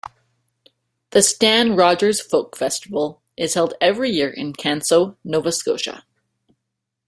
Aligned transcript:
The 1.11 1.21
Stan 1.21 1.75
Rogers 1.75 2.19
Folk 2.21 2.57
Festival 2.57 3.21
is 3.37 3.53
held 3.53 3.75
every 3.79 4.09
year 4.09 4.31
in 4.31 4.51
Canso, 4.53 5.15
Nova 5.23 5.51
Scotia. 5.51 6.05